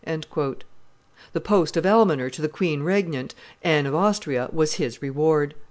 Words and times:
The 0.03 1.39
post 1.43 1.77
of 1.77 1.85
almoner 1.85 2.31
to 2.31 2.41
the 2.41 2.49
queen 2.49 2.81
regnant, 2.81 3.35
Anne 3.61 3.85
of 3.85 3.93
Austria, 3.93 4.49
was 4.51 4.73
his 4.73 4.99
reward. 4.99 5.53